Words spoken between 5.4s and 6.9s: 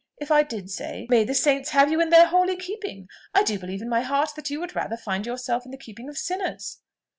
in the keeping of sinners."